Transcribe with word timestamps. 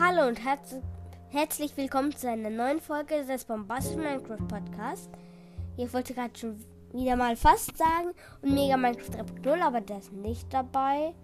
Hallo 0.00 0.28
und 0.28 0.44
herz 0.44 0.76
herzlich 1.30 1.76
willkommen 1.76 2.14
zu 2.16 2.30
einer 2.30 2.50
neuen 2.50 2.80
Folge 2.80 3.24
des 3.24 3.44
Bombastischen 3.44 4.00
Minecraft 4.00 4.46
Podcast. 4.46 5.10
Ich 5.76 5.92
wollte 5.92 6.14
gerade 6.14 6.38
schon 6.38 6.64
wieder 6.92 7.16
mal 7.16 7.34
fast 7.34 7.76
sagen 7.76 8.14
und 8.40 8.54
Mega 8.54 8.76
Minecraft 8.76 9.24
3.0, 9.42 9.60
aber 9.60 9.80
der 9.80 9.98
ist 9.98 10.12
nicht 10.12 10.54
dabei. 10.54 11.14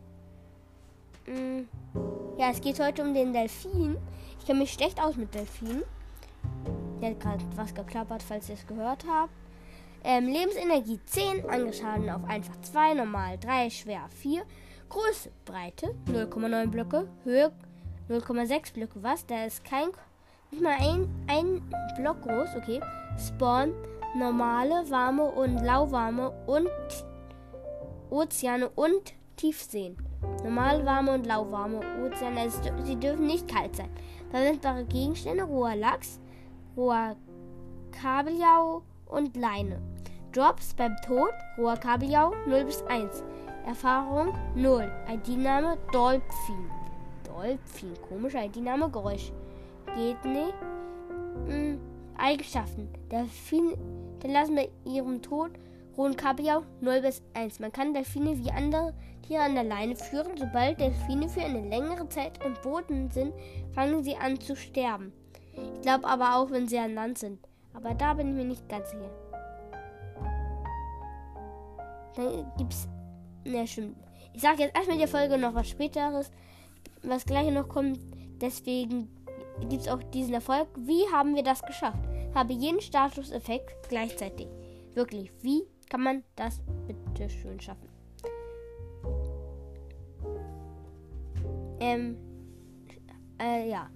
Hm. 1.27 1.69
Ja, 2.37 2.51
es 2.51 2.61
geht 2.61 2.81
heute 2.81 3.03
um 3.03 3.15
den 3.15 3.33
Delfin. 3.33 3.97
Ich 4.41 4.47
kenne 4.47 4.59
mich 4.59 4.73
schlecht 4.73 5.01
aus 5.01 5.15
mit 5.15 5.33
Delfinen. 5.33 5.85
Der 7.01 7.11
hat 7.11 7.21
gerade 7.21 7.45
was 7.55 7.73
geklappert, 7.73 8.25
falls 8.25 8.49
ihr 8.49 8.57
es 8.57 8.67
gehört 8.67 9.05
habt. 9.09 9.33
Ähm, 10.03 10.27
Lebensenergie 10.27 10.99
10, 11.07 11.49
angeschaden 11.49 12.11
auf 12.11 12.25
einfach 12.25 12.61
2, 12.61 12.95
normal 12.95 13.39
3, 13.39 13.71
schwer 13.71 14.09
4. 14.09 14.43
Größe, 14.89 15.31
Breite 15.45 15.95
0,9 16.09 16.67
Blöcke, 16.67 17.09
Höhe 17.23 17.53
0,6 18.09 18.75
Blöcke, 18.75 19.03
was? 19.03 19.27
Da 19.27 19.45
ist 19.45 19.65
kein, 19.65 19.89
nicht 20.51 20.63
mal 20.63 20.77
ein, 20.79 21.09
ein 21.27 21.63
Block 21.97 22.23
groß, 22.23 22.57
okay. 22.57 22.81
Spawn, 23.19 23.73
normale, 24.15 24.89
warme 24.91 25.25
und 25.25 25.59
lauwarme 25.63 26.31
und 26.47 26.69
Ozeane 28.11 28.69
und 28.71 29.15
Tiefseen. 29.37 29.97
Normale, 30.43 30.85
warme 30.85 31.15
und 31.15 31.27
lauwarme 31.27 31.81
Ozeane, 32.05 32.41
also 32.41 32.61
sie 32.83 32.97
dürfen 32.97 33.27
nicht 33.27 33.49
kalt 33.49 33.77
sein. 33.77 33.91
Verwendbare 34.31 34.85
Gegenstände, 34.85 35.45
roher 35.45 35.77
Lachs, 35.77 36.21
roher 36.77 37.17
Kabeljau 37.91 38.83
und 39.07 39.37
Leine. 39.37 39.81
Drops 40.33 40.75
beim 40.75 40.97
Tod, 41.07 41.33
roher 41.57 41.77
Kabeljau 41.77 42.35
0 42.47 42.65
bis 42.65 42.83
1. 42.83 43.23
Erfahrung 43.67 44.35
0. 44.57 44.91
ID-Name 45.09 45.79
Dolphin. 45.93 46.84
Dolphin. 47.35 47.95
Komischer 48.09 48.45
ID-Name 48.45 48.91
Geräusch. 48.91 49.33
Geht 49.95 50.25
nicht. 50.25 50.55
Hm. 51.47 51.81
Eigenschaften. 52.17 52.89
Delfine 53.11 53.77
lassen 54.25 54.55
bei 54.55 54.71
ihrem 54.85 55.21
Tod 55.21 55.51
rohen 55.97 56.17
Kabeljau 56.17 56.63
0 56.81 57.03
bis 57.03 57.23
1. 57.35 57.61
Man 57.61 57.73
kann 57.73 57.93
Delfine 57.93 58.39
wie 58.39 58.51
andere 58.51 58.95
Tiere 59.27 59.43
an 59.43 59.55
der 59.55 59.65
Leine 59.65 59.97
führen. 59.97 60.37
Sobald 60.37 60.81
Delfine 60.81 61.29
für 61.29 61.43
eine 61.43 61.69
längere 61.69 62.09
Zeit 62.09 62.43
im 62.45 62.55
Boden 62.63 63.11
sind, 63.11 63.35
fangen 63.73 64.03
sie 64.03 64.17
an 64.17 64.41
zu 64.41 64.57
sterben. 64.57 65.13
Ich 65.53 65.83
glaube 65.83 66.07
aber 66.07 66.37
auch, 66.37 66.51
wenn 66.51 66.69
sie 66.69 66.79
an 66.79 66.95
Land 66.95 67.19
sind. 67.19 67.39
Aber 67.75 67.95
da 67.95 68.15
bin 68.15 68.29
ich 68.29 68.35
mir 68.35 68.45
nicht 68.45 68.69
ganz 68.69 68.91
sicher. 68.91 69.11
Dann 72.17 72.47
gibt's 72.57 72.89
Ne, 73.45 73.67
stimmt. 73.67 73.97
Ich 74.33 74.41
sage 74.41 74.63
jetzt 74.63 74.75
erstmal 74.75 74.99
der 74.99 75.09
Folge 75.09 75.37
noch 75.37 75.55
was 75.55 75.69
späteres, 75.69 76.31
was 77.07 77.25
gleich 77.25 77.51
noch 77.51 77.69
kommt. 77.69 77.99
Deswegen 78.41 79.09
gibt 79.61 79.83
es 79.83 79.89
auch 79.89 80.03
diesen 80.03 80.35
Erfolg. 80.35 80.69
Wie 80.77 81.03
haben 81.13 81.35
wir 81.35 81.43
das 81.43 81.63
geschafft? 81.63 82.05
Habe 82.35 82.53
jeden 82.53 82.81
Statuseffekt 82.81 83.89
gleichzeitig. 83.89 84.49
Wirklich, 84.95 85.33
wie 85.43 85.63
kann 85.89 86.03
man 86.03 86.25
das 86.37 86.61
bitte 86.87 87.31
schön 87.31 87.61
schaffen? 87.61 87.89
Ähm, 91.81 92.17
äh, 93.41 93.69
ja. 93.69 93.91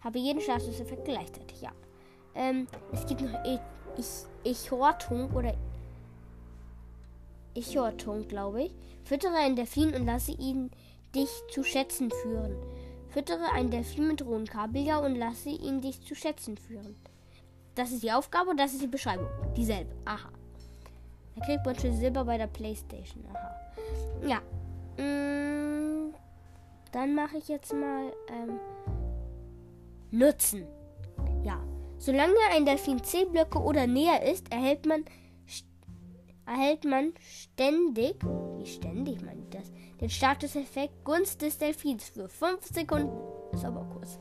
Habe 0.00 0.18
jeden 0.18 0.40
Statuseffekt 0.40 1.04
gleichzeitig, 1.04 1.62
ja. 1.62 1.72
Ähm, 2.34 2.66
es 2.92 3.06
gibt 3.06 3.20
noch 3.20 3.44
ich, 3.44 3.60
ich, 3.96 4.06
ich 4.42 4.70
Hortung 4.70 5.30
oder 5.32 5.54
Ichorton, 7.54 8.26
glaube 8.28 8.64
ich. 8.64 8.74
Füttere 9.04 9.34
einen 9.34 9.56
Delfin 9.56 9.94
und 9.94 10.06
lasse 10.06 10.32
ihn 10.32 10.70
dich 11.14 11.30
zu 11.50 11.62
Schätzen 11.62 12.10
führen. 12.10 12.56
Füttere 13.08 13.52
einen 13.52 13.70
Delfin 13.70 14.08
mit 14.08 14.24
rohen 14.24 14.46
Kabeljau 14.46 15.04
und 15.04 15.14
lasse 15.14 15.50
ihn 15.50 15.80
dich 15.80 16.02
zu 16.02 16.14
Schätzen 16.14 16.56
führen. 16.56 16.96
Das 17.74 17.90
ist 17.90 18.02
die 18.02 18.12
Aufgabe 18.12 18.54
das 18.56 18.72
ist 18.72 18.82
die 18.82 18.88
Beschreibung. 18.88 19.28
Dieselbe. 19.56 19.90
Aha. 20.04 20.28
Da 21.36 21.44
kriegt 21.44 21.64
man 21.64 21.78
schon 21.78 21.96
Silber 21.96 22.24
bei 22.24 22.38
der 22.38 22.46
Playstation. 22.46 23.24
Aha. 23.32 23.54
Ja. 24.26 24.40
Mm, 25.02 26.14
dann 26.92 27.14
mache 27.14 27.38
ich 27.38 27.48
jetzt 27.48 27.72
mal 27.72 28.12
ähm, 28.28 28.60
Nutzen. 30.10 30.66
Ja. 31.42 31.60
Solange 31.98 32.34
ein 32.52 32.66
Delfin 32.66 33.02
10 33.02 33.32
Blöcke 33.32 33.58
oder 33.58 33.86
näher 33.86 34.22
ist, 34.30 34.52
erhält 34.52 34.86
man 34.86 35.04
erhält 36.46 36.84
man 36.84 37.12
ständig, 37.20 38.16
wie 38.58 38.66
ständig 38.66 39.22
man 39.22 39.48
das, 39.50 39.72
den 40.00 40.10
Statuseffekt 40.10 41.04
Gunst 41.04 41.42
des 41.42 41.58
Delfins 41.58 42.08
für 42.08 42.28
5 42.28 42.64
Sekunden. 42.66 43.16
Ist 43.52 43.64
aber 43.64 43.86
kurz. 43.92 44.18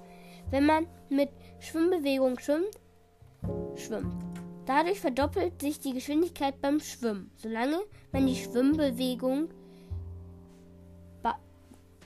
Wenn 0.49 0.65
man 0.65 0.87
mit 1.09 1.29
Schwimmbewegung 1.59 2.39
schwimmt, 2.39 2.79
schwimmt. 3.75 4.15
Dadurch 4.65 4.99
verdoppelt 4.99 5.59
sich 5.61 5.79
die 5.79 5.93
Geschwindigkeit 5.93 6.61
beim 6.61 6.79
Schwimmen, 6.79 7.31
solange 7.35 7.79
man 8.11 8.27
die 8.27 8.35
Schwimmbewegung 8.35 9.49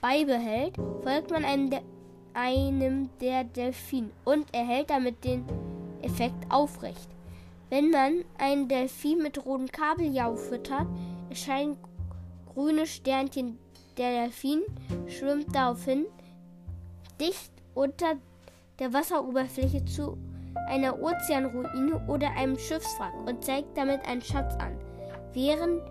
beibehält, 0.00 0.76
folgt 1.02 1.30
man 1.30 1.44
einem, 1.44 1.70
De 1.70 1.80
einem 2.34 3.10
der 3.20 3.44
Delfin 3.44 4.10
und 4.24 4.52
erhält 4.54 4.90
damit 4.90 5.24
den 5.24 5.44
Effekt 6.02 6.50
aufrecht. 6.50 7.08
Wenn 7.70 7.90
man 7.90 8.24
einen 8.38 8.68
Delfin 8.68 9.22
mit 9.22 9.44
rotem 9.44 9.70
Kabeljau 9.70 10.36
füttert, 10.36 10.86
erscheinen 11.28 11.76
grüne 12.54 12.86
Sternchen. 12.86 13.58
Der 13.98 14.22
Delfin 14.22 14.62
schwimmt 15.06 15.54
daraufhin 15.54 16.06
dicht 17.20 17.52
unter 17.74 18.14
der 18.78 18.92
Wasseroberfläche 18.92 19.84
zu 19.84 20.16
einer 20.68 21.00
Ozeanruine 21.00 22.06
oder 22.06 22.30
einem 22.30 22.58
Schiffswrack 22.58 23.14
und 23.26 23.44
zeigt 23.44 23.76
damit 23.76 24.06
einen 24.06 24.22
Schatz 24.22 24.54
an. 24.56 24.78
Während 25.32 25.82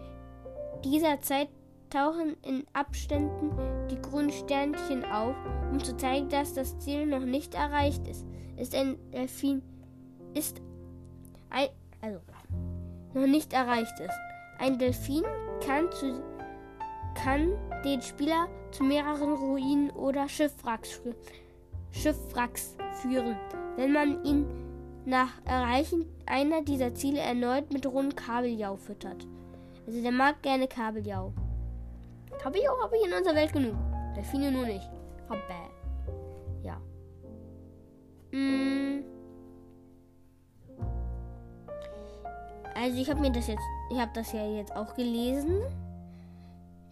dieser 0.83 1.21
Zeit 1.21 1.49
tauchen 1.89 2.37
in 2.43 2.65
Abständen 2.73 3.51
die 3.89 4.01
grünen 4.01 4.31
Sternchen 4.31 5.03
auf, 5.05 5.35
um 5.71 5.83
zu 5.83 5.95
zeigen, 5.97 6.29
dass 6.29 6.53
das 6.53 6.77
Ziel 6.79 7.05
noch 7.05 7.25
nicht 7.25 7.53
erreicht 7.53 8.07
ist. 8.07 8.25
Ist 8.55 8.73
ein 8.73 8.97
Delfin 9.11 9.61
ist 10.33 10.61
ein, 11.49 11.69
also 12.01 12.19
noch 13.13 13.27
nicht 13.27 13.53
erreicht 13.53 13.99
ist. 13.99 14.17
Ein 14.59 14.77
Delfin 14.77 15.23
kann, 15.65 15.91
zu, 15.91 16.21
kann 17.15 17.51
den 17.83 18.01
Spieler 18.01 18.47
zu 18.71 18.83
mehreren 18.83 19.33
Ruinen 19.33 19.89
oder 19.91 20.27
Schiffwracks, 20.27 21.01
Schiffwracks 21.91 22.75
führen, 23.01 23.37
wenn 23.75 23.93
man 23.93 24.23
ihn 24.23 24.45
nach 25.05 25.29
Erreichen 25.45 26.05
einer 26.25 26.61
dieser 26.63 26.93
Ziele 26.93 27.19
erneut 27.19 27.71
mit 27.71 27.85
rohem 27.85 28.13
Kabeljau 28.13 28.75
füttert. 28.75 29.25
Also 29.85 30.01
der 30.01 30.11
mag 30.11 30.41
gerne 30.41 30.67
Kabeljau. 30.67 31.33
Kabeljau 32.39 32.77
habe 32.81 32.97
ich 32.97 33.07
in 33.07 33.13
unserer 33.13 33.35
Welt 33.35 33.53
genug. 33.53 33.75
Delfine 34.15 34.51
nur 34.51 34.65
nicht. 34.65 34.89
Aber 35.29 35.41
ja. 36.63 36.77
Mm. 38.31 38.76
Also 42.79 43.01
ich 43.01 43.09
habe 43.09 43.21
mir 43.21 43.31
das 43.31 43.47
jetzt, 43.47 43.63
ich 43.89 43.97
habe 43.97 44.11
das 44.13 44.31
ja 44.33 44.47
jetzt 44.47 44.75
auch 44.75 44.93
gelesen. 44.93 45.61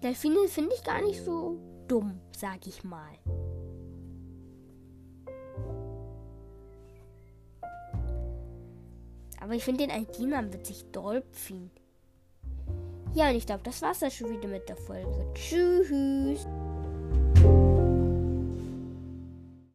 Delfine 0.01 0.47
finde 0.47 0.73
ich 0.73 0.83
gar 0.83 1.01
nicht 1.01 1.23
so 1.23 1.59
dumm, 1.87 2.19
sag 2.35 2.65
ich 2.65 2.83
mal. 2.83 3.13
Aber 9.39 9.53
ich 9.53 9.63
finde 9.63 9.85
den 9.85 10.01
ID-Namen 10.01 10.51
witzig, 10.51 10.85
Dolphin. 10.91 11.69
Ja, 13.13 13.29
und 13.29 13.35
ich 13.35 13.45
glaube, 13.45 13.61
das 13.63 13.83
war's 13.83 13.99
dann 13.99 14.09
schon 14.09 14.31
wieder 14.31 14.47
mit 14.47 14.67
der 14.67 14.77
Folge. 14.77 15.27
Tschüss. 15.35 16.47